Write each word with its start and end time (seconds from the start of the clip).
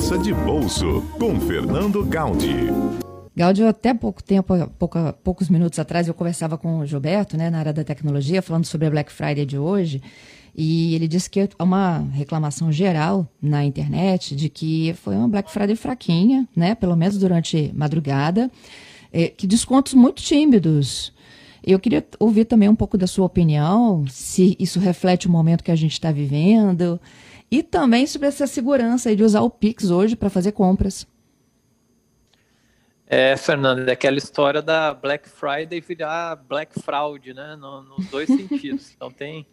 Conversa 0.00 0.18
de 0.18 0.32
Bolso 0.32 1.02
com 1.18 1.38
Fernando 1.38 2.02
Gaudi. 2.02 2.56
Gaudio, 3.36 3.68
até 3.68 3.92
pouco 3.92 4.22
tempo, 4.22 4.54
pouca, 4.78 5.12
poucos 5.12 5.50
minutos 5.50 5.78
atrás, 5.78 6.08
eu 6.08 6.14
conversava 6.14 6.56
com 6.56 6.78
o 6.78 6.86
Gilberto, 6.86 7.36
né, 7.36 7.50
na 7.50 7.58
área 7.58 7.72
da 7.74 7.84
tecnologia, 7.84 8.40
falando 8.40 8.64
sobre 8.64 8.86
a 8.86 8.90
Black 8.90 9.12
Friday 9.12 9.44
de 9.44 9.58
hoje, 9.58 10.00
e 10.56 10.94
ele 10.94 11.06
disse 11.06 11.28
que 11.28 11.46
há 11.58 11.62
uma 11.62 11.98
reclamação 12.14 12.72
geral 12.72 13.28
na 13.42 13.62
internet 13.62 14.34
de 14.34 14.48
que 14.48 14.94
foi 14.94 15.14
uma 15.14 15.28
Black 15.28 15.52
Friday 15.52 15.76
fraquinha, 15.76 16.48
né, 16.56 16.74
pelo 16.74 16.96
menos 16.96 17.18
durante 17.18 17.70
madrugada, 17.76 18.50
é, 19.12 19.28
que 19.28 19.46
descontos 19.46 19.92
muito 19.92 20.22
tímidos. 20.22 21.12
Eu 21.62 21.78
queria 21.78 22.02
ouvir 22.18 22.46
também 22.46 22.70
um 22.70 22.74
pouco 22.74 22.96
da 22.96 23.06
sua 23.06 23.26
opinião, 23.26 24.06
se 24.08 24.56
isso 24.58 24.80
reflete 24.80 25.28
o 25.28 25.30
momento 25.30 25.62
que 25.62 25.70
a 25.70 25.76
gente 25.76 25.92
está 25.92 26.10
vivendo, 26.10 26.98
e 27.50 27.62
também 27.62 28.06
sobre 28.06 28.28
essa 28.28 28.46
segurança 28.46 29.14
de 29.14 29.24
usar 29.24 29.40
o 29.40 29.50
Pix 29.50 29.90
hoje 29.90 30.14
para 30.14 30.30
fazer 30.30 30.52
compras. 30.52 31.06
É, 33.12 33.36
Fernando, 33.36 33.88
é 33.88 33.92
aquela 33.92 34.18
história 34.18 34.62
da 34.62 34.94
Black 34.94 35.28
Friday 35.28 35.80
virar 35.80 36.36
Black 36.36 36.80
Fraud, 36.80 37.34
né? 37.34 37.56
No, 37.56 37.82
nos 37.82 38.06
dois 38.06 38.28
sentidos. 38.30 38.92
Então 38.94 39.10
tem, 39.10 39.44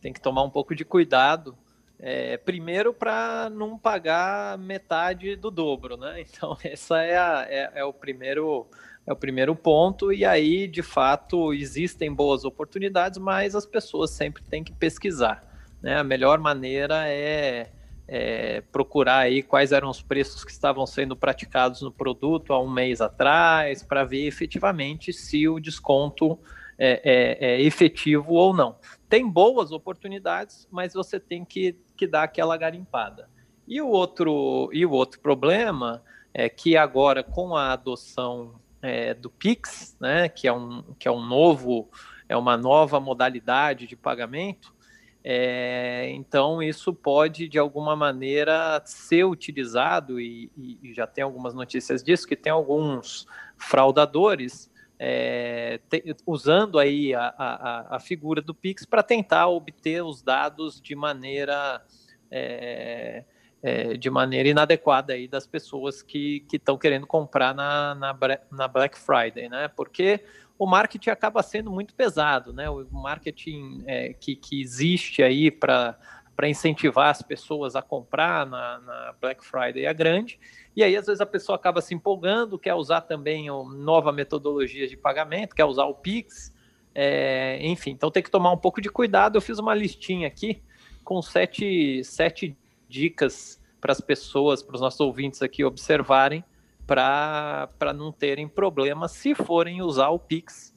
tem 0.00 0.12
que 0.12 0.20
tomar 0.20 0.44
um 0.44 0.50
pouco 0.50 0.76
de 0.76 0.84
cuidado. 0.84 1.58
É, 1.98 2.36
primeiro 2.36 2.94
para 2.94 3.50
não 3.50 3.76
pagar 3.76 4.56
metade 4.56 5.34
do 5.34 5.50
dobro, 5.50 5.96
né? 5.96 6.20
Então 6.30 6.56
essa 6.62 7.02
é, 7.02 7.18
a, 7.18 7.46
é, 7.48 7.72
é, 7.80 7.84
o 7.84 7.92
primeiro 7.92 8.68
é 9.04 9.12
o 9.12 9.16
primeiro 9.16 9.56
ponto 9.56 10.12
e 10.12 10.24
aí 10.24 10.68
de 10.68 10.82
fato 10.82 11.52
existem 11.52 12.14
boas 12.14 12.44
oportunidades, 12.44 13.18
mas 13.18 13.56
as 13.56 13.66
pessoas 13.66 14.10
sempre 14.10 14.40
têm 14.44 14.62
que 14.62 14.72
pesquisar, 14.72 15.44
né? 15.82 15.98
A 15.98 16.04
melhor 16.04 16.38
maneira 16.38 17.08
é 17.08 17.70
é, 18.12 18.60
procurar 18.72 19.18
aí 19.18 19.40
quais 19.40 19.70
eram 19.70 19.88
os 19.88 20.02
preços 20.02 20.44
que 20.44 20.50
estavam 20.50 20.84
sendo 20.84 21.14
praticados 21.16 21.80
no 21.80 21.92
produto 21.92 22.52
há 22.52 22.60
um 22.60 22.68
mês 22.68 23.00
atrás, 23.00 23.84
para 23.84 24.02
ver 24.02 24.26
efetivamente 24.26 25.12
se 25.12 25.46
o 25.46 25.60
desconto 25.60 26.36
é, 26.76 27.00
é, 27.04 27.52
é, 27.52 27.62
efetivo 27.62 28.32
ou 28.32 28.52
não. 28.52 28.74
Tem 29.08 29.28
boas 29.28 29.70
oportunidades, 29.70 30.66
mas 30.72 30.92
você 30.92 31.20
tem 31.20 31.44
que, 31.44 31.76
que 31.96 32.04
dar 32.04 32.24
aquela 32.24 32.56
garimpada. 32.56 33.30
E 33.68 33.80
o 33.80 33.86
outro, 33.86 34.68
e 34.72 34.84
o 34.84 34.90
outro 34.90 35.20
problema 35.20 36.02
é 36.34 36.48
que 36.48 36.76
agora, 36.76 37.22
com 37.22 37.54
a 37.54 37.72
adoção 37.72 38.56
é, 38.82 39.14
do 39.14 39.30
Pix, 39.30 39.96
né, 40.00 40.28
que, 40.28 40.48
é 40.48 40.52
um, 40.52 40.82
que 40.98 41.06
é 41.06 41.12
um 41.12 41.24
novo, 41.24 41.88
é 42.28 42.36
uma 42.36 42.56
nova 42.56 42.98
modalidade 42.98 43.86
de 43.86 43.94
pagamento, 43.94 44.74
é, 45.22 46.10
então, 46.10 46.62
isso 46.62 46.94
pode, 46.94 47.46
de 47.48 47.58
alguma 47.58 47.94
maneira, 47.94 48.80
ser 48.84 49.24
utilizado, 49.24 50.18
e, 50.18 50.50
e, 50.56 50.94
já 50.94 51.06
tem 51.06 51.22
algumas 51.22 51.52
notícias 51.54 52.02
disso, 52.02 52.26
que 52.26 52.36
tem 52.36 52.50
alguns 52.50 53.26
fraudadores 53.56 54.70
é, 54.98 55.80
te, 55.88 56.14
usando 56.26 56.78
aí 56.78 57.14
a, 57.14 57.34
a, 57.36 57.96
a, 57.96 58.00
figura 58.00 58.42
do 58.42 58.54
Pix 58.54 58.84
para 58.84 59.02
tentar 59.02 59.48
obter 59.48 60.02
os 60.02 60.22
dados 60.22 60.80
de 60.80 60.94
maneira. 60.94 61.82
É, 62.30 63.24
é, 63.62 63.94
de 63.94 64.08
maneira 64.08 64.48
inadequada 64.48 65.12
aí 65.12 65.28
das 65.28 65.46
pessoas 65.46 66.02
que 66.02 66.44
estão 66.52 66.78
querendo 66.78 67.06
comprar 67.06 67.54
na, 67.54 67.94
na, 67.94 68.16
na 68.50 68.68
Black 68.68 68.98
Friday, 68.98 69.48
né? 69.48 69.68
Porque 69.68 70.20
o 70.58 70.66
marketing 70.66 71.10
acaba 71.10 71.42
sendo 71.42 71.70
muito 71.70 71.94
pesado, 71.94 72.52
né? 72.52 72.68
O 72.68 72.86
marketing 72.90 73.82
é, 73.86 74.12
que, 74.12 74.34
que 74.34 74.60
existe 74.60 75.22
aí 75.22 75.50
para 75.50 75.98
para 76.40 76.48
incentivar 76.48 77.10
as 77.10 77.20
pessoas 77.20 77.76
a 77.76 77.82
comprar 77.82 78.46
na, 78.46 78.78
na, 78.78 79.14
Black 79.20 79.44
Friday 79.44 79.84
é 79.84 79.92
grande. 79.92 80.40
E 80.74 80.82
aí, 80.82 80.96
às 80.96 81.04
vezes, 81.04 81.20
a 81.20 81.26
pessoa 81.26 81.54
acaba 81.54 81.82
se 81.82 81.92
empolgando, 81.94 82.58
quer 82.58 82.72
usar 82.72 83.02
também 83.02 83.50
uma 83.50 83.74
nova 83.74 84.10
metodologia 84.10 84.88
de 84.88 84.96
pagamento, 84.96 85.54
quer 85.54 85.66
usar 85.66 85.84
o 85.84 85.94
Pix. 85.94 86.50
É, 86.94 87.58
enfim, 87.60 87.90
então 87.90 88.10
tem 88.10 88.22
que 88.22 88.30
tomar 88.30 88.52
um 88.52 88.56
pouco 88.56 88.80
de 88.80 88.88
cuidado. 88.88 89.36
Eu 89.36 89.42
fiz 89.42 89.58
uma 89.58 89.74
listinha 89.74 90.28
aqui 90.28 90.62
com 91.04 91.20
sete, 91.20 92.02
sete 92.04 92.56
dicas 92.90 93.60
para 93.80 93.92
as 93.92 94.00
pessoas, 94.00 94.62
para 94.62 94.74
os 94.74 94.80
nossos 94.80 95.00
ouvintes 95.00 95.40
aqui 95.40 95.64
observarem 95.64 96.44
para 96.86 97.94
não 97.94 98.10
terem 98.10 98.48
problemas 98.48 99.12
se 99.12 99.32
forem 99.32 99.80
usar 99.80 100.08
o 100.08 100.18
Pix 100.18 100.74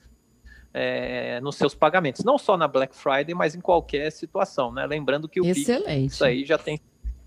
é, 0.71 1.41
nos 1.41 1.55
seus 1.55 1.73
pagamentos. 1.73 2.23
Não 2.23 2.37
só 2.37 2.55
na 2.55 2.67
Black 2.67 2.95
Friday, 2.95 3.33
mas 3.33 3.55
em 3.55 3.61
qualquer 3.61 4.11
situação. 4.11 4.71
Né? 4.71 4.85
Lembrando 4.85 5.27
que 5.27 5.41
o 5.41 5.45
Excelente. 5.45 6.03
Pix 6.03 6.13
isso 6.13 6.23
aí 6.23 6.45
já 6.45 6.57
tem, 6.57 6.79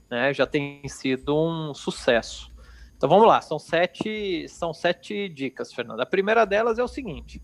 né, 0.08 0.32
já 0.32 0.46
tem 0.46 0.86
sido 0.88 1.36
um 1.36 1.74
sucesso. 1.74 2.52
Então 2.96 3.08
vamos 3.08 3.26
lá, 3.26 3.40
são 3.40 3.58
sete, 3.58 4.48
são 4.48 4.72
sete 4.72 5.28
dicas, 5.28 5.72
Fernanda. 5.72 6.04
A 6.04 6.06
primeira 6.06 6.46
delas 6.46 6.78
é 6.78 6.82
o 6.82 6.88
seguinte: 6.88 7.42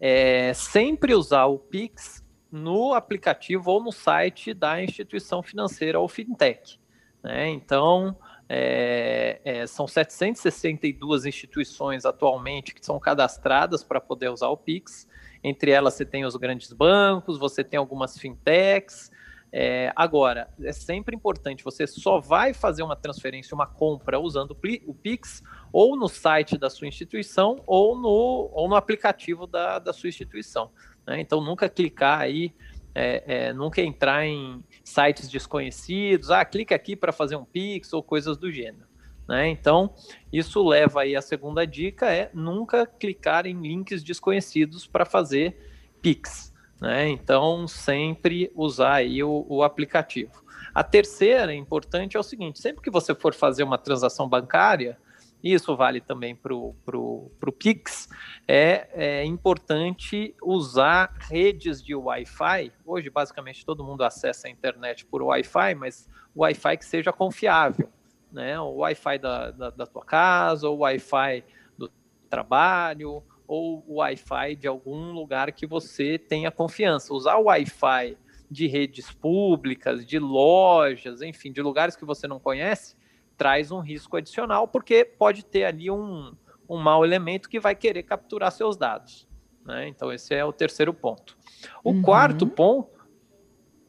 é 0.00 0.54
sempre 0.54 1.14
usar 1.14 1.44
o 1.46 1.58
Pix 1.58 2.24
no 2.50 2.94
aplicativo 2.94 3.70
ou 3.70 3.82
no 3.82 3.92
site 3.92 4.52
da 4.52 4.82
instituição 4.82 5.42
financeira 5.42 6.00
ou 6.00 6.08
fintech. 6.08 6.78
Né? 7.22 7.48
Então, 7.48 8.16
é, 8.48 9.40
é, 9.44 9.66
são 9.66 9.86
762 9.86 11.24
instituições 11.24 12.04
atualmente 12.04 12.74
que 12.74 12.84
são 12.84 12.98
cadastradas 12.98 13.84
para 13.84 14.00
poder 14.00 14.28
usar 14.28 14.48
o 14.48 14.56
Pix. 14.56 15.06
Entre 15.42 15.70
elas, 15.70 15.94
você 15.94 16.04
tem 16.04 16.24
os 16.24 16.34
grandes 16.36 16.72
bancos, 16.72 17.38
você 17.38 17.62
tem 17.62 17.78
algumas 17.78 18.18
fintechs. 18.18 19.10
É, 19.52 19.92
agora, 19.96 20.48
é 20.62 20.72
sempre 20.72 21.14
importante, 21.14 21.64
você 21.64 21.84
só 21.84 22.20
vai 22.20 22.54
fazer 22.54 22.84
uma 22.84 22.94
transferência, 22.94 23.54
uma 23.54 23.66
compra 23.66 24.18
usando 24.20 24.56
o 24.86 24.94
Pix 24.94 25.42
ou 25.72 25.96
no 25.96 26.08
site 26.08 26.56
da 26.56 26.70
sua 26.70 26.86
instituição 26.86 27.56
ou 27.66 27.96
no, 27.96 28.50
ou 28.52 28.68
no 28.68 28.76
aplicativo 28.76 29.46
da, 29.46 29.80
da 29.80 29.92
sua 29.92 30.08
instituição. 30.08 30.70
Né? 31.10 31.20
Então, 31.20 31.40
nunca 31.40 31.68
clicar 31.68 32.20
aí 32.20 32.54
é, 32.94 33.48
é, 33.48 33.52
nunca 33.52 33.80
entrar 33.82 34.24
em 34.24 34.62
sites 34.84 35.28
desconhecidos, 35.28 36.30
ah, 36.30 36.44
clica 36.44 36.74
aqui 36.74 36.94
para 36.94 37.12
fazer 37.12 37.34
um 37.34 37.44
Pix 37.44 37.92
ou 37.92 38.00
coisas 38.00 38.36
do 38.36 38.50
gênero. 38.50 38.86
Né? 39.28 39.48
Então, 39.48 39.92
isso 40.32 40.64
leva 40.64 41.02
aí 41.02 41.16
a 41.16 41.22
segunda 41.22 41.66
dica 41.66 42.12
é 42.12 42.30
nunca 42.32 42.86
clicar 42.86 43.44
em 43.44 43.60
links 43.60 44.04
desconhecidos 44.04 44.86
para 44.86 45.04
fazer 45.04 45.56
Pix. 46.00 46.52
Né? 46.80 47.08
Então, 47.08 47.66
sempre 47.66 48.52
usar 48.54 48.94
aí 48.94 49.20
o, 49.22 49.44
o 49.48 49.64
aplicativo. 49.64 50.44
A 50.72 50.84
terceira, 50.84 51.52
importante, 51.52 52.16
é 52.16 52.20
o 52.20 52.24
seguinte: 52.24 52.60
sempre 52.60 52.82
que 52.82 52.90
você 52.90 53.14
for 53.16 53.34
fazer 53.34 53.64
uma 53.64 53.78
transação 53.78 54.28
bancária, 54.28 54.96
isso 55.42 55.76
vale 55.76 56.00
também 56.00 56.34
para 56.34 56.54
o 56.54 57.30
Pix, 57.58 58.08
é, 58.46 58.88
é, 58.92 59.24
importante 59.24 60.34
usar 60.42 61.14
redes 61.20 61.82
de 61.82 61.94
Wi-Fi. 61.94 62.72
Hoje, 62.84 63.10
basicamente, 63.10 63.64
todo 63.64 63.84
mundo 63.84 64.02
acessa 64.02 64.48
a 64.48 64.50
internet 64.50 65.06
por 65.06 65.22
Wi-Fi, 65.22 65.74
mas 65.74 66.08
Wi-Fi 66.36 66.76
que 66.76 66.84
seja 66.84 67.12
confiável. 67.12 67.88
Né? 68.30 68.58
O 68.60 68.76
Wi-Fi 68.76 69.18
da, 69.18 69.50
da, 69.50 69.70
da 69.70 69.86
tua 69.86 70.04
casa, 70.04 70.68
o 70.68 70.78
Wi-Fi 70.78 71.44
do 71.76 71.90
trabalho, 72.28 73.22
ou 73.46 73.84
o 73.88 73.96
Wi-Fi 73.96 74.54
de 74.56 74.68
algum 74.68 75.10
lugar 75.12 75.50
que 75.52 75.66
você 75.66 76.18
tenha 76.18 76.50
confiança. 76.50 77.12
Usar 77.12 77.36
o 77.36 77.44
Wi-Fi 77.44 78.16
de 78.50 78.66
redes 78.66 79.10
públicas, 79.10 80.04
de 80.04 80.18
lojas, 80.18 81.22
enfim, 81.22 81.52
de 81.52 81.62
lugares 81.62 81.96
que 81.96 82.04
você 82.04 82.26
não 82.26 82.38
conhece, 82.38 82.96
traz 83.40 83.72
um 83.72 83.80
risco 83.80 84.18
adicional, 84.18 84.68
porque 84.68 85.02
pode 85.02 85.42
ter 85.42 85.64
ali 85.64 85.90
um, 85.90 86.36
um 86.68 86.76
mau 86.76 87.06
elemento 87.06 87.48
que 87.48 87.58
vai 87.58 87.74
querer 87.74 88.02
capturar 88.02 88.52
seus 88.52 88.76
dados. 88.76 89.26
Né? 89.64 89.88
Então, 89.88 90.12
esse 90.12 90.34
é 90.34 90.44
o 90.44 90.52
terceiro 90.52 90.92
ponto. 90.92 91.38
O 91.82 91.90
uhum. 91.90 92.02
quarto 92.02 92.46
ponto, 92.46 92.90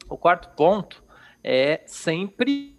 o 0.08 0.16
quarto 0.16 0.48
ponto 0.56 1.04
é 1.44 1.82
sempre 1.86 2.78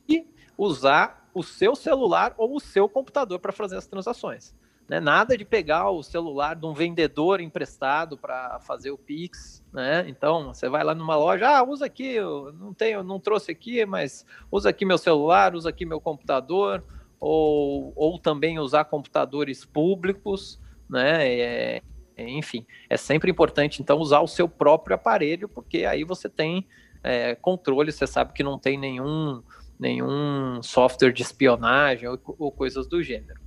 usar 0.58 1.30
o 1.32 1.44
seu 1.44 1.76
celular 1.76 2.34
ou 2.40 2.56
o 2.56 2.60
seu 2.60 2.90
computador 2.90 3.38
para 3.38 3.52
fazer 3.52 3.78
as 3.78 3.86
transações. 3.86 4.56
Né? 4.94 5.00
Nada 5.00 5.36
de 5.36 5.44
pegar 5.44 5.90
o 5.90 6.04
celular 6.04 6.56
de 6.56 6.68
um 6.68 6.74
vendedor 6.74 7.42
emprestado 7.42 8.16
para 8.16 8.60
fazer 8.60 8.92
o 8.92 8.98
Pix, 8.98 9.66
né? 9.74 10.06
Então 10.08 10.54
você 10.54 10.70
vai 10.70 10.84
lá 10.84 10.94
numa 10.94 11.16
loja, 11.16 11.50
ah, 11.50 11.64
usa 11.64 11.88
aqui, 11.88 12.12
eu 12.14 12.54
não 12.54 12.76
tenho, 12.76 13.02
não 13.02 13.20
trouxe 13.20 13.52
aqui, 13.52 13.84
mas 13.88 14.24
usa 14.52 14.70
aqui 14.70 14.86
meu 14.86 15.00
celular, 15.00 15.56
usa 15.56 15.70
aqui 15.70 15.84
meu 15.84 16.00
computador, 16.00 16.84
ou, 17.20 17.92
ou 17.96 18.20
também 18.20 18.60
usar 18.60 18.86
computadores 18.86 19.66
públicos, 19.66 20.62
né? 20.88 21.28
É, 21.28 21.82
enfim, 22.16 22.64
é 22.88 22.96
sempre 22.96 23.32
importante 23.32 23.82
então 23.82 23.98
usar 23.98 24.20
o 24.20 24.28
seu 24.28 24.48
próprio 24.48 24.94
aparelho, 24.94 25.50
porque 25.50 25.86
aí 25.86 26.04
você 26.04 26.30
tem 26.30 26.68
é, 27.04 27.34
controle, 27.34 27.92
você 27.92 28.06
sabe 28.06 28.32
que 28.32 28.44
não 28.44 28.60
tem 28.60 28.78
nenhum 28.78 29.42
nenhum 29.80 30.62
software 30.62 31.12
de 31.12 31.24
espionagem 31.24 32.08
ou, 32.08 32.20
ou 32.38 32.52
coisas 32.52 32.88
do 32.88 33.02
gênero. 33.02 33.43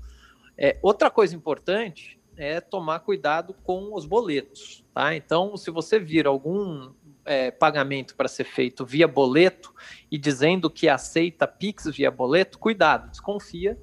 É, 0.59 0.79
outra 0.83 1.11
coisa 1.11 1.35
importante 1.35 2.19
é 2.37 2.61
tomar 2.61 3.01
cuidado 3.01 3.55
com 3.65 3.95
os 3.95 4.05
boletos, 4.05 4.85
tá? 4.93 5.15
Então, 5.15 5.57
se 5.57 5.71
você 5.71 5.99
vir 5.99 6.27
algum 6.27 6.91
é, 7.25 7.51
pagamento 7.51 8.15
para 8.15 8.29
ser 8.29 8.45
feito 8.45 8.85
via 8.85 9.09
boleto 9.09 9.75
e 10.11 10.19
dizendo 10.19 10.71
que 10.71 10.89
aceita 10.89 11.47
Pix 11.47 11.87
via 11.87 12.11
boleto, 12.11 12.59
cuidado, 12.59 13.11
desconfia, 13.11 13.79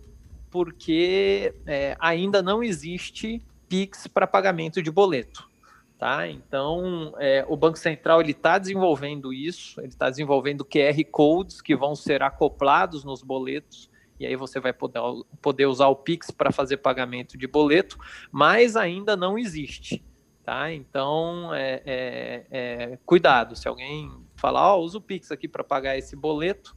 porque 0.50 1.54
é, 1.66 1.96
ainda 2.00 2.42
não 2.42 2.64
existe 2.64 3.42
Pix 3.68 4.08
para 4.08 4.28
pagamento 4.28 4.82
de 4.82 4.92
boleto. 4.92 5.50
Tá? 5.98 6.28
Então, 6.28 7.14
é, 7.18 7.46
o 7.48 7.56
Banco 7.56 7.78
Central 7.78 8.22
ele 8.22 8.32
está 8.32 8.58
desenvolvendo 8.58 9.34
isso, 9.34 9.80
ele 9.80 9.88
está 9.88 10.10
desenvolvendo 10.10 10.66
QR 10.66 11.02
codes 11.10 11.62
que 11.62 11.76
vão 11.76 11.96
ser 11.96 12.22
acoplados 12.22 13.04
nos 13.04 13.24
boletos 13.24 13.90
e 14.24 14.26
aí 14.26 14.38
você 14.38 14.58
vai 14.58 14.72
poder, 14.72 15.02
poder 15.42 15.66
usar 15.66 15.88
o 15.88 15.96
Pix 15.98 16.32
para 16.32 16.50
fazer 16.50 16.78
pagamento 16.78 17.38
de 17.38 17.46
boleto, 17.46 17.98
mas 18.32 18.78
ainda 18.78 19.18
não 19.18 19.38
existe. 19.38 20.04
Tá? 20.44 20.72
Então, 20.72 21.54
é, 21.54 21.82
é, 21.86 22.46
é 22.52 23.00
cuidado, 23.06 23.56
se 23.56 23.68
alguém 23.68 24.10
falar, 24.36 24.76
oh, 24.76 24.82
usa 24.82 24.98
o 24.98 25.02
Pix 25.02 25.30
aqui 25.30 25.48
para 25.48 25.64
pagar 25.64 25.98
esse 25.98 26.16
boleto, 26.16 26.76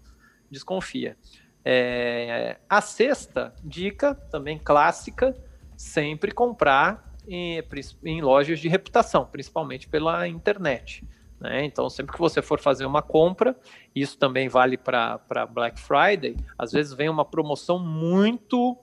desconfia. 0.51 1.17
É, 1.65 2.59
a 2.69 2.81
sexta 2.81 3.55
dica, 3.63 4.15
também 4.15 4.59
clássica, 4.59 5.37
sempre 5.77 6.33
comprar 6.33 7.17
em, 7.29 7.63
em 8.05 8.21
lojas 8.21 8.59
de 8.59 8.69
reputação, 8.69 9.25
principalmente 9.25 9.89
pela 9.89 10.27
internet. 10.27 11.05
Né? 11.41 11.65
Então, 11.65 11.89
sempre 11.89 12.13
que 12.13 12.19
você 12.19 12.41
for 12.41 12.59
fazer 12.61 12.87
uma 12.87 13.03
compra, 13.03 13.57
isso 13.95 14.19
também 14.19 14.49
vale 14.49 14.77
para 14.77 15.47
Black 15.51 15.79
Friday, 15.81 16.37
às 16.59 16.73
vezes 16.73 16.93
vem 16.93 17.09
uma 17.09 17.25
promoção 17.25 17.79
muito 17.79 18.77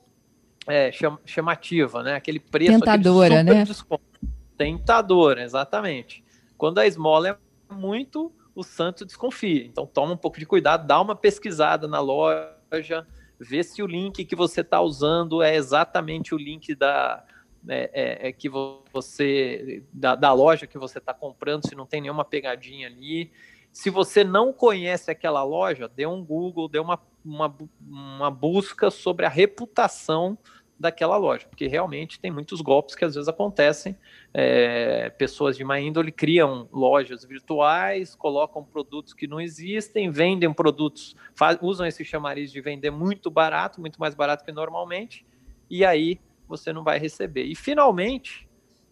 é, 0.67 0.91
chamativa, 1.25 2.03
né? 2.03 2.15
aquele 2.15 2.39
preço 2.39 2.79
Tentadora, 2.79 3.43
né? 3.43 3.63
Desconto. 3.65 4.03
Tentadora, 4.57 5.43
exatamente. 5.43 6.23
Quando 6.57 6.77
a 6.79 6.85
esmola 6.85 7.29
é 7.29 7.37
muito, 7.73 8.31
o 8.55 8.63
santo 8.63 9.03
desconfia. 9.03 9.65
Então, 9.65 9.85
toma 9.85 10.13
um 10.13 10.17
pouco 10.17 10.39
de 10.39 10.45
cuidado, 10.45 10.85
dá 10.85 11.01
uma 11.01 11.15
pesquisada 11.15 11.87
na 11.87 11.99
loja, 11.99 13.07
vê 13.39 13.63
se 13.63 13.81
o 13.81 13.87
link 13.87 14.23
que 14.23 14.35
você 14.35 14.61
está 14.61 14.79
usando 14.79 15.41
é 15.41 15.55
exatamente 15.55 16.35
o 16.35 16.37
link 16.37 16.75
da, 16.75 17.25
é, 17.67 17.89
é, 17.93 18.27
é, 18.27 18.31
que 18.31 18.49
você 18.49 19.83
da, 19.91 20.15
da 20.15 20.33
loja 20.33 20.67
que 20.67 20.77
você 20.77 20.97
está 20.97 21.13
comprando, 21.13 21.67
se 21.67 21.75
não 21.75 21.85
tem 21.85 22.01
nenhuma 22.01 22.25
pegadinha 22.25 22.87
ali. 22.87 23.31
Se 23.71 23.89
você 23.89 24.23
não 24.23 24.53
conhece 24.53 25.09
aquela 25.09 25.43
loja, 25.43 25.87
dê 25.87 26.05
um 26.05 26.23
Google, 26.23 26.67
dê 26.67 26.77
uma, 26.79 26.99
uma, 27.25 27.55
uma 27.81 28.29
busca 28.29 28.91
sobre 28.91 29.25
a 29.25 29.29
reputação 29.29 30.37
daquela 30.79 31.15
loja, 31.15 31.47
porque 31.47 31.65
realmente 31.67 32.19
tem 32.19 32.29
muitos 32.29 32.59
golpes 32.59 32.93
que 32.93 33.05
às 33.05 33.15
vezes 33.15 33.29
acontecem. 33.29 33.97
É, 34.33 35.09
pessoas 35.11 35.55
de 35.55 35.63
má 35.63 35.79
índole 35.79 36.11
criam 36.11 36.67
lojas 36.71 37.23
virtuais, 37.23 38.15
colocam 38.15 38.63
produtos 38.63 39.13
que 39.13 39.25
não 39.25 39.39
existem, 39.39 40.11
vendem 40.11 40.51
produtos, 40.51 41.15
faz, 41.33 41.57
usam 41.61 41.87
esse 41.87 42.03
chamariz 42.03 42.51
de 42.51 42.59
vender 42.59 42.91
muito 42.91 43.31
barato, 43.31 43.79
muito 43.79 43.99
mais 43.99 44.13
barato 44.13 44.43
que 44.43 44.51
normalmente, 44.51 45.25
e 45.69 45.85
aí 45.85 46.19
você 46.57 46.71
não 46.71 46.83
vai 46.83 46.99
receber. 46.99 47.43
E 47.43 47.55
finalmente, 47.55 48.47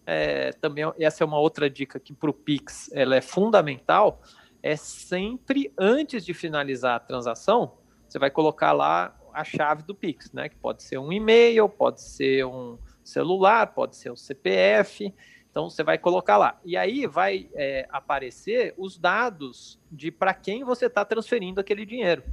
é, 0.05 0.51
também 0.53 0.83
essa 0.99 1.23
é 1.23 1.25
uma 1.25 1.39
outra 1.39 1.69
dica 1.69 1.99
que 1.99 2.13
para 2.13 2.29
o 2.29 2.33
Pix 2.33 2.89
ela 2.91 3.15
é 3.15 3.21
fundamental, 3.21 4.21
é 4.63 4.75
sempre 4.75 5.71
antes 5.77 6.25
de 6.25 6.33
finalizar 6.33 6.95
a 6.95 6.99
transação, 6.99 7.77
você 8.07 8.19
vai 8.19 8.29
colocar 8.29 8.71
lá 8.71 9.17
a 9.33 9.43
chave 9.43 9.83
do 9.83 9.95
Pix, 9.95 10.31
né? 10.33 10.49
Que 10.49 10.55
pode 10.55 10.83
ser 10.83 10.97
um 10.97 11.11
e-mail, 11.11 11.69
pode 11.69 12.01
ser 12.01 12.45
um 12.45 12.77
celular, 13.03 13.67
pode 13.67 13.95
ser 13.95 14.09
o 14.09 14.13
um 14.13 14.17
CPF. 14.17 15.13
Então 15.49 15.69
você 15.69 15.83
vai 15.83 15.97
colocar 15.97 16.37
lá. 16.37 16.59
E 16.65 16.75
aí 16.75 17.05
vai 17.07 17.49
é, 17.53 17.87
aparecer 17.89 18.73
os 18.77 18.97
dados 18.97 19.79
de 19.91 20.11
para 20.11 20.33
quem 20.33 20.63
você 20.63 20.87
está 20.87 21.05
transferindo 21.05 21.61
aquele 21.61 21.85
dinheiro. 21.85 22.23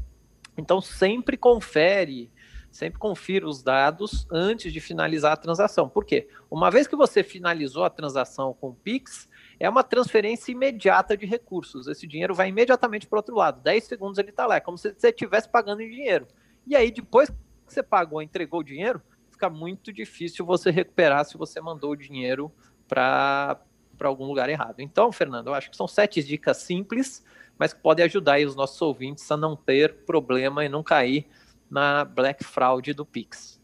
Então 0.56 0.80
sempre 0.80 1.36
confere 1.36 2.30
sempre 2.70 2.98
confira 2.98 3.48
os 3.48 3.62
dados 3.62 4.26
antes 4.30 4.72
de 4.72 4.80
finalizar 4.80 5.32
a 5.32 5.36
transação. 5.36 5.88
Por 5.88 6.04
quê? 6.04 6.28
Uma 6.50 6.70
vez 6.70 6.86
que 6.86 6.94
você 6.94 7.22
finalizou 7.22 7.84
a 7.84 7.90
transação 7.90 8.52
com 8.52 8.68
o 8.68 8.74
Pix, 8.74 9.28
é 9.58 9.68
uma 9.68 9.82
transferência 9.82 10.52
imediata 10.52 11.16
de 11.16 11.26
recursos. 11.26 11.88
Esse 11.88 12.06
dinheiro 12.06 12.34
vai 12.34 12.48
imediatamente 12.48 13.06
para 13.06 13.16
o 13.16 13.18
outro 13.18 13.34
lado. 13.34 13.60
10 13.62 13.84
segundos 13.84 14.18
ele 14.18 14.30
está 14.30 14.46
lá. 14.46 14.56
É 14.56 14.60
como 14.60 14.78
se 14.78 14.92
você 14.92 15.08
estivesse 15.08 15.48
pagando 15.48 15.82
em 15.82 15.90
dinheiro. 15.90 16.28
E 16.66 16.76
aí, 16.76 16.90
depois 16.90 17.28
que 17.30 17.36
você 17.66 17.82
pagou, 17.82 18.22
entregou 18.22 18.60
o 18.60 18.64
dinheiro, 18.64 19.02
fica 19.30 19.50
muito 19.50 19.92
difícil 19.92 20.44
você 20.44 20.70
recuperar 20.70 21.24
se 21.24 21.36
você 21.36 21.60
mandou 21.60 21.92
o 21.92 21.96
dinheiro 21.96 22.52
para 22.86 23.58
algum 24.00 24.26
lugar 24.26 24.48
errado. 24.48 24.80
Então, 24.80 25.10
Fernando, 25.10 25.48
eu 25.48 25.54
acho 25.54 25.70
que 25.70 25.76
são 25.76 25.88
sete 25.88 26.22
dicas 26.22 26.58
simples, 26.58 27.24
mas 27.58 27.72
que 27.72 27.80
podem 27.80 28.04
ajudar 28.04 28.38
os 28.40 28.54
nossos 28.54 28.80
ouvintes 28.80 29.28
a 29.32 29.36
não 29.36 29.56
ter 29.56 30.04
problema 30.04 30.64
e 30.64 30.68
não 30.68 30.82
cair 30.82 31.26
na 31.70 32.04
Black 32.04 32.44
Fraud 32.44 32.92
do 32.92 33.04
Pix. 33.04 33.58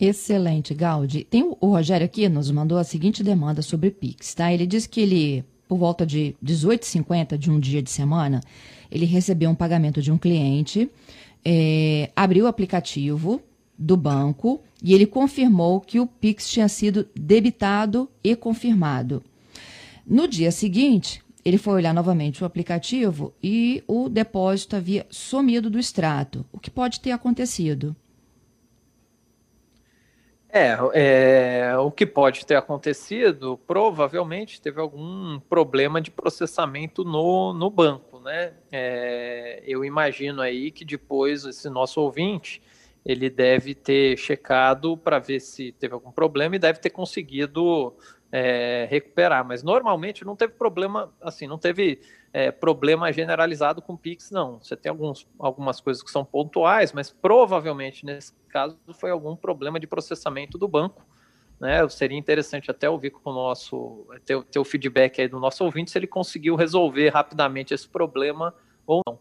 Excelente, 0.00 0.72
Gaudi. 0.72 1.24
Tem 1.24 1.42
o, 1.42 1.56
Rogério 1.68 2.06
aqui 2.06 2.26
nos 2.28 2.50
mandou 2.50 2.78
a 2.78 2.84
seguinte 2.84 3.22
demanda 3.22 3.60
sobre 3.60 3.90
Pix, 3.90 4.34
tá? 4.34 4.52
Ele 4.52 4.66
diz 4.66 4.86
que 4.86 5.00
ele, 5.00 5.44
por 5.68 5.76
volta 5.76 6.06
de 6.06 6.34
18h50 6.42 7.36
de 7.36 7.50
um 7.50 7.60
dia 7.60 7.82
de 7.82 7.90
semana, 7.90 8.40
ele 8.90 9.04
recebeu 9.04 9.50
um 9.50 9.54
pagamento 9.54 10.00
de 10.00 10.10
um 10.10 10.16
cliente, 10.16 10.90
é, 11.44 12.10
abriu 12.16 12.46
o 12.46 12.48
aplicativo 12.48 13.42
do 13.78 13.96
banco 13.96 14.62
e 14.82 14.94
ele 14.94 15.06
confirmou 15.06 15.80
que 15.80 16.00
o 16.00 16.06
Pix 16.06 16.48
tinha 16.48 16.68
sido 16.68 17.06
debitado 17.14 18.10
e 18.24 18.34
confirmado. 18.34 19.22
No 20.06 20.26
dia 20.26 20.50
seguinte, 20.50 21.22
ele 21.44 21.58
foi 21.58 21.74
olhar 21.74 21.94
novamente 21.94 22.42
o 22.42 22.46
aplicativo 22.46 23.32
e 23.42 23.82
o 23.86 24.08
depósito 24.08 24.76
havia 24.76 25.06
sumido 25.10 25.70
do 25.70 25.78
extrato. 25.78 26.44
O 26.52 26.58
que 26.58 26.70
pode 26.70 27.00
ter 27.00 27.12
acontecido? 27.12 27.94
É, 30.52 30.76
é, 30.94 31.78
o 31.78 31.92
que 31.92 32.04
pode 32.04 32.44
ter 32.44 32.56
acontecido, 32.56 33.56
provavelmente 33.68 34.60
teve 34.60 34.80
algum 34.80 35.38
problema 35.48 36.00
de 36.00 36.10
processamento 36.10 37.04
no, 37.04 37.52
no 37.52 37.70
banco, 37.70 38.18
né? 38.18 38.54
É, 38.72 39.62
eu 39.64 39.84
imagino 39.84 40.42
aí 40.42 40.72
que 40.72 40.84
depois 40.84 41.44
esse 41.44 41.70
nosso 41.70 42.00
ouvinte, 42.00 42.60
ele 43.06 43.30
deve 43.30 43.76
ter 43.76 44.16
checado 44.16 44.96
para 44.96 45.20
ver 45.20 45.38
se 45.38 45.70
teve 45.70 45.94
algum 45.94 46.10
problema 46.10 46.56
e 46.56 46.58
deve 46.58 46.80
ter 46.80 46.90
conseguido 46.90 47.94
é, 48.32 48.86
recuperar. 48.90 49.44
Mas 49.44 49.62
normalmente 49.62 50.24
não 50.24 50.36
teve 50.36 50.54
problema, 50.54 51.12
assim, 51.20 51.46
não 51.46 51.58
teve 51.58 52.00
é, 52.32 52.50
problema 52.50 53.12
generalizado 53.12 53.82
com 53.82 53.96
Pix, 53.96 54.30
não. 54.30 54.58
Você 54.62 54.76
tem 54.76 54.90
alguns, 54.90 55.26
algumas 55.38 55.80
coisas 55.80 56.02
que 56.02 56.10
são 56.10 56.24
pontuais, 56.24 56.92
mas 56.92 57.10
provavelmente 57.10 58.04
nesse 58.04 58.32
caso 58.48 58.78
foi 58.94 59.10
algum 59.10 59.34
problema 59.36 59.80
de 59.80 59.86
processamento 59.86 60.56
do 60.58 60.68
banco. 60.68 61.04
Né? 61.58 61.86
Seria 61.88 62.16
interessante 62.16 62.70
até 62.70 62.88
ouvir 62.88 63.10
com 63.10 63.30
o 63.30 63.34
nosso 63.34 64.06
ter, 64.24 64.42
ter 64.44 64.58
o 64.58 64.64
feedback 64.64 65.20
aí 65.20 65.28
do 65.28 65.38
nosso 65.38 65.62
ouvinte 65.62 65.90
se 65.90 65.98
ele 65.98 66.06
conseguiu 66.06 66.56
resolver 66.56 67.10
rapidamente 67.10 67.74
esse 67.74 67.86
problema 67.86 68.54
ou 68.86 69.02
não. 69.06 69.18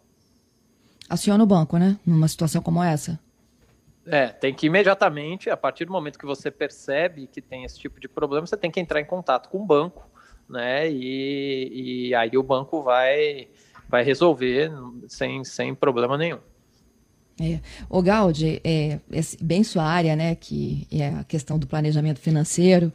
Aciona 1.10 1.44
o 1.44 1.48
banco, 1.48 1.78
né? 1.78 2.00
Numa 2.06 2.28
situação 2.28 2.62
como 2.62 2.82
essa. 2.82 3.20
É, 4.12 4.28
tem 4.30 4.54
que 4.54 4.66
imediatamente, 4.66 5.52
a 5.52 5.58
partir 5.58 5.86
do 5.86 5.92
momento 5.92 6.18
que 6.18 6.26
você 6.26 6.50
percebe 6.50 7.28
que 7.28 7.42
tem 7.42 7.64
esse 7.64 7.78
tipo 7.78 8.00
de 8.00 8.08
problema, 8.08 8.48
você 8.48 8.58
tem 8.58 8.72
que 8.72 8.80
entrar 8.80 9.00
em 9.00 9.06
contato 9.06 9.50
com 9.50 9.60
o 9.60 9.66
banco, 9.66 10.10
né? 10.50 10.90
E, 10.90 12.08
e 12.10 12.16
aí 12.16 12.36
o 12.36 12.42
banco 12.42 12.82
vai, 12.82 13.48
vai 13.88 14.04
resolver 14.04 14.72
sem, 15.08 15.44
sem 15.44 15.76
problema 15.76 16.18
nenhum. 16.18 16.40
É. 17.40 17.60
O 17.88 18.02
Gaudi, 18.02 18.60
é, 18.64 19.00
é 19.12 19.22
bem 19.42 19.64
sua 19.64 19.84
área, 19.84 20.16
né, 20.16 20.36
que 20.36 20.86
é 20.92 21.08
a 21.08 21.24
questão 21.24 21.58
do 21.58 21.68
planejamento 21.68 22.20
financeiro. 22.20 22.92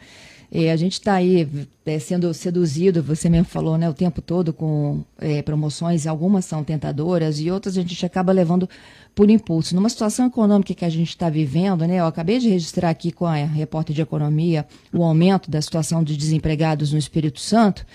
É, 0.52 0.70
a 0.70 0.76
gente 0.76 0.92
está 0.92 1.14
aí 1.14 1.48
é, 1.86 1.98
sendo 1.98 2.32
seduzido, 2.34 3.02
você 3.02 3.28
mesmo 3.28 3.46
falou, 3.46 3.78
né, 3.78 3.88
o 3.88 3.94
tempo 3.94 4.20
todo 4.20 4.52
com 4.52 5.02
é, 5.18 5.40
promoções, 5.42 6.06
algumas 6.06 6.44
são 6.44 6.62
tentadoras 6.62 7.40
e 7.40 7.50
outras 7.50 7.78
a 7.78 7.80
gente 7.80 8.04
acaba 8.04 8.32
levando 8.32 8.68
por 9.14 9.30
impulso. 9.30 9.74
Numa 9.74 9.88
situação 9.88 10.26
econômica 10.26 10.74
que 10.74 10.84
a 10.84 10.88
gente 10.88 11.10
está 11.10 11.30
vivendo, 11.30 11.86
né, 11.86 12.00
eu 12.00 12.06
acabei 12.06 12.38
de 12.38 12.48
registrar 12.48 12.90
aqui 12.90 13.12
com 13.12 13.26
a 13.26 13.34
repórter 13.34 13.94
de 13.94 14.02
economia 14.02 14.66
o 14.92 15.02
aumento 15.02 15.50
da 15.50 15.62
situação 15.62 16.02
de 16.02 16.16
desempregados 16.16 16.92
no 16.92 16.98
Espírito 16.98 17.40
Santo. 17.40 17.86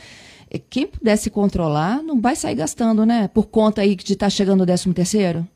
Quem 0.70 0.88
pudesse 0.88 1.30
controlar 1.30 2.02
não 2.02 2.20
vai 2.20 2.36
sair 2.36 2.56
gastando, 2.56 3.06
né? 3.06 3.28
Por 3.28 3.48
conta 3.48 3.82
aí 3.82 3.96
de 3.96 4.14
estar 4.14 4.26
tá 4.26 4.30
chegando 4.30 4.62
o 4.62 4.66
13 4.66 4.94
terceiro? 4.94 5.48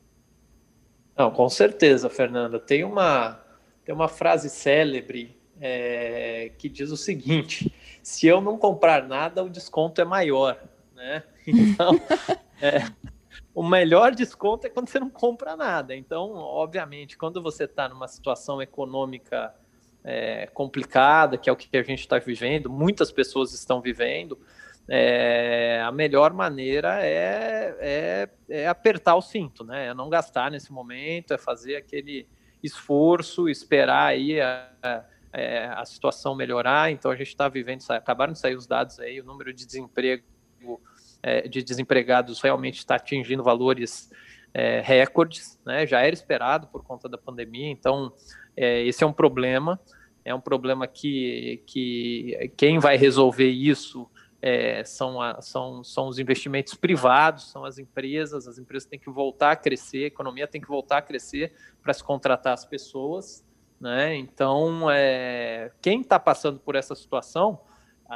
Não, 1.16 1.30
com 1.30 1.48
certeza, 1.48 2.08
Fernanda. 2.08 2.60
Tem 2.60 2.84
uma, 2.84 3.40
tem 3.84 3.92
uma 3.92 4.08
frase 4.08 4.48
célebre 4.48 5.36
é, 5.60 6.52
que 6.58 6.68
diz 6.68 6.90
o 6.90 6.96
seguinte: 6.96 7.72
se 8.02 8.26
eu 8.26 8.40
não 8.40 8.56
comprar 8.56 9.08
nada, 9.08 9.42
o 9.42 9.48
desconto 9.48 10.00
é 10.00 10.04
maior. 10.04 10.58
Né? 10.94 11.22
Então, 11.46 12.00
é, 12.62 12.86
o 13.54 13.62
melhor 13.62 14.14
desconto 14.14 14.66
é 14.66 14.70
quando 14.70 14.88
você 14.88 14.98
não 14.98 15.08
compra 15.08 15.56
nada. 15.56 15.94
Então, 15.94 16.32
obviamente, 16.32 17.16
quando 17.16 17.40
você 17.40 17.64
está 17.64 17.88
numa 17.88 18.08
situação 18.08 18.60
econômica 18.60 19.54
é, 20.02 20.46
complicada, 20.48 21.38
que 21.38 21.48
é 21.48 21.52
o 21.52 21.56
que 21.56 21.76
a 21.76 21.82
gente 21.82 22.00
está 22.00 22.18
vivendo, 22.18 22.68
muitas 22.68 23.12
pessoas 23.12 23.54
estão 23.54 23.80
vivendo, 23.80 24.38
é, 24.88 25.80
a 25.82 25.92
melhor 25.92 26.32
maneira 26.32 27.00
é, 27.00 27.76
é, 27.80 28.28
é, 28.48 28.66
apertar 28.66 29.14
o 29.14 29.22
cinto, 29.22 29.64
né? 29.64 29.86
É 29.86 29.94
não 29.94 30.10
gastar 30.10 30.50
nesse 30.50 30.72
momento, 30.72 31.32
é 31.32 31.38
fazer 31.38 31.76
aquele 31.76 32.26
esforço, 32.62 33.48
esperar 33.48 34.06
aí 34.06 34.40
a, 34.40 34.68
a, 34.82 35.04
é, 35.32 35.66
a 35.68 35.84
situação 35.84 36.34
melhorar. 36.34 36.90
Então 36.90 37.10
a 37.10 37.16
gente 37.16 37.28
está 37.28 37.48
vivendo, 37.48 37.82
acabaram 37.90 38.32
de 38.32 38.38
sair 38.38 38.56
os 38.56 38.66
dados 38.66 38.98
aí, 38.98 39.20
o 39.20 39.24
número 39.24 39.54
de 39.54 39.64
desemprego 39.64 40.24
é, 41.24 41.48
de 41.48 41.62
desempregados 41.62 42.42
realmente 42.42 42.76
está 42.76 42.96
atingindo 42.96 43.42
valores 43.42 44.10
é, 44.52 44.82
recordes, 44.82 45.58
né? 45.64 45.86
Já 45.86 46.00
era 46.00 46.12
esperado 46.12 46.66
por 46.68 46.84
conta 46.84 47.08
da 47.08 47.16
pandemia. 47.16 47.70
Então 47.70 48.12
é, 48.54 48.82
esse 48.82 49.02
é 49.02 49.06
um 49.06 49.12
problema. 49.12 49.80
É 50.22 50.34
um 50.34 50.40
problema 50.40 50.86
que, 50.86 51.62
que 51.66 52.52
quem 52.56 52.78
vai 52.78 52.96
resolver 52.96 53.48
isso 53.48 54.08
é, 54.40 54.84
são, 54.84 55.20
a, 55.20 55.40
são, 55.40 55.82
são 55.82 56.08
os 56.08 56.18
investimentos 56.18 56.74
privados, 56.74 57.50
são 57.50 57.64
as 57.64 57.78
empresas, 57.78 58.46
as 58.46 58.58
empresas 58.58 58.86
têm 58.86 58.98
que 58.98 59.10
voltar 59.10 59.52
a 59.52 59.56
crescer, 59.56 60.04
a 60.04 60.08
economia 60.08 60.46
tem 60.46 60.60
que 60.60 60.68
voltar 60.68 60.98
a 60.98 61.02
crescer 61.02 61.54
para 61.82 61.92
se 61.94 62.04
contratar 62.04 62.52
as 62.52 62.64
pessoas. 62.64 63.44
Né? 63.80 64.16
Então, 64.16 64.90
é, 64.90 65.70
quem 65.80 66.02
está 66.02 66.18
passando 66.18 66.58
por 66.58 66.74
essa 66.74 66.94
situação 66.94 67.58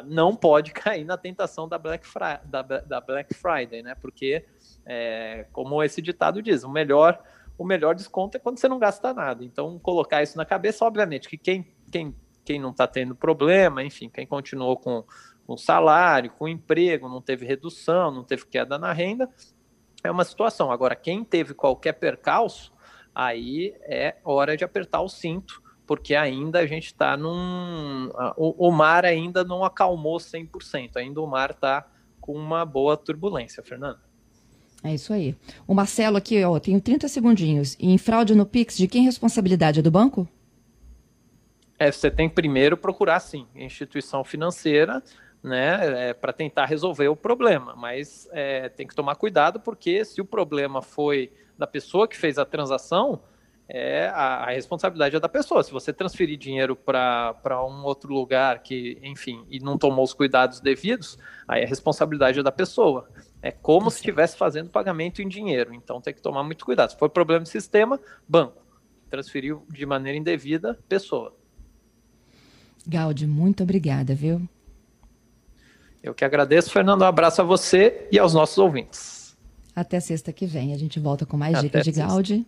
não 0.06 0.34
pode 0.34 0.72
cair 0.74 1.04
na 1.04 1.16
tentação 1.16 1.68
da 1.68 1.78
Black, 1.78 2.06
Friday, 2.06 2.40
da, 2.44 2.62
da 2.62 3.00
Black 3.00 3.34
Friday, 3.34 3.82
né? 3.82 3.94
porque, 3.94 4.44
é, 4.86 5.46
como 5.52 5.82
esse 5.82 6.02
ditado 6.02 6.42
diz, 6.42 6.64
o 6.64 6.68
melhor, 6.68 7.22
o 7.56 7.64
melhor 7.64 7.94
desconto 7.94 8.36
é 8.36 8.40
quando 8.40 8.58
você 8.58 8.68
não 8.68 8.78
gasta 8.78 9.12
nada. 9.12 9.44
Então, 9.44 9.78
colocar 9.78 10.22
isso 10.22 10.36
na 10.36 10.44
cabeça, 10.44 10.84
obviamente, 10.84 11.28
que 11.28 11.38
quem, 11.38 11.66
quem, 11.90 12.14
quem 12.44 12.60
não 12.60 12.70
está 12.70 12.86
tendo 12.86 13.14
problema, 13.14 13.82
enfim, 13.82 14.08
quem 14.08 14.26
continuou 14.26 14.76
com 14.76 15.04
com 15.48 15.56
salário, 15.56 16.30
com 16.32 16.46
emprego, 16.46 17.08
não 17.08 17.22
teve 17.22 17.46
redução, 17.46 18.10
não 18.10 18.22
teve 18.22 18.44
queda 18.44 18.78
na 18.78 18.92
renda, 18.92 19.30
é 20.04 20.10
uma 20.10 20.22
situação. 20.22 20.70
Agora, 20.70 20.94
quem 20.94 21.24
teve 21.24 21.54
qualquer 21.54 21.94
percalço, 21.94 22.70
aí 23.14 23.74
é 23.84 24.16
hora 24.22 24.58
de 24.58 24.62
apertar 24.62 25.00
o 25.00 25.08
cinto, 25.08 25.62
porque 25.88 26.14
ainda 26.14 26.58
a 26.58 26.66
gente 26.66 26.88
está 26.88 27.16
num. 27.16 28.10
O, 28.36 28.68
o, 28.68 28.70
mar 28.70 29.06
ainda 29.06 29.42
não 29.42 29.64
acalmou 29.64 30.18
100%, 30.18 30.96
ainda 30.96 31.22
o 31.22 31.26
mar 31.26 31.52
está 31.52 31.88
com 32.20 32.34
uma 32.34 32.62
boa 32.66 32.94
turbulência, 32.94 33.62
Fernando. 33.62 33.98
É 34.84 34.92
isso 34.92 35.14
aí. 35.14 35.34
O 35.66 35.74
Marcelo 35.74 36.18
aqui, 36.18 36.44
ó, 36.44 36.60
tenho 36.60 36.78
30 36.78 37.08
segundinhos. 37.08 37.74
E 37.80 37.90
em 37.90 37.96
fraude 37.96 38.34
no 38.34 38.44
Pix, 38.44 38.76
de 38.76 38.86
quem 38.86 39.02
responsabilidade? 39.02 39.80
É 39.80 39.82
do 39.82 39.90
banco? 39.90 40.28
É, 41.78 41.90
você 41.90 42.10
tem 42.10 42.28
primeiro 42.28 42.76
procurar, 42.76 43.18
sim, 43.20 43.46
instituição 43.54 44.22
financeira, 44.22 45.02
né, 45.42 46.10
é, 46.10 46.12
para 46.12 46.34
tentar 46.34 46.66
resolver 46.66 47.08
o 47.08 47.16
problema. 47.16 47.74
Mas 47.74 48.28
é, 48.30 48.68
tem 48.68 48.86
que 48.86 48.94
tomar 48.94 49.14
cuidado, 49.14 49.58
porque 49.58 50.04
se 50.04 50.20
o 50.20 50.24
problema 50.24 50.82
foi 50.82 51.32
da 51.56 51.66
pessoa 51.66 52.06
que 52.06 52.16
fez 52.16 52.36
a 52.38 52.44
transação, 52.44 53.22
é, 53.68 54.06
a, 54.08 54.44
a 54.44 54.50
responsabilidade 54.50 55.14
é 55.14 55.20
da 55.20 55.28
pessoa. 55.28 55.62
Se 55.62 55.70
você 55.70 55.92
transferir 55.92 56.38
dinheiro 56.38 56.74
para 56.74 57.62
um 57.66 57.84
outro 57.84 58.12
lugar 58.12 58.62
que, 58.62 58.98
enfim, 59.02 59.44
e 59.50 59.60
não 59.60 59.76
tomou 59.76 60.04
os 60.04 60.14
cuidados 60.14 60.58
devidos, 60.60 61.18
aí 61.46 61.62
a 61.62 61.66
responsabilidade 61.66 62.40
é 62.40 62.42
da 62.42 62.50
pessoa. 62.50 63.08
É 63.42 63.50
como 63.50 63.90
se 63.90 63.98
estivesse 63.98 64.36
fazendo 64.38 64.70
pagamento 64.70 65.20
em 65.20 65.28
dinheiro. 65.28 65.74
Então 65.74 66.00
tem 66.00 66.14
que 66.14 66.22
tomar 66.22 66.42
muito 66.42 66.64
cuidado. 66.64 66.90
Se 66.90 66.98
for 66.98 67.10
problema 67.10 67.42
de 67.42 67.50
sistema, 67.50 68.00
banco. 68.26 68.66
Transferiu 69.10 69.64
de 69.70 69.84
maneira 69.84 70.18
indevida, 70.18 70.78
pessoa. 70.88 71.36
Gaudi, 72.86 73.26
muito 73.26 73.62
obrigada, 73.62 74.14
viu? 74.14 74.48
Eu 76.02 76.14
que 76.14 76.24
agradeço, 76.24 76.70
Fernando. 76.70 77.02
Um 77.02 77.06
abraço 77.06 77.42
a 77.42 77.44
você 77.44 78.08
e 78.10 78.18
aos 78.18 78.32
nossos 78.32 78.56
ouvintes. 78.56 79.36
Até 79.76 80.00
sexta 80.00 80.32
que 80.32 80.46
vem. 80.46 80.72
A 80.72 80.78
gente 80.78 80.98
volta 80.98 81.26
com 81.26 81.36
mais 81.36 81.54
Até 81.54 81.66
dicas 81.66 81.84
de 81.84 81.92
Gaudi. 81.92 82.46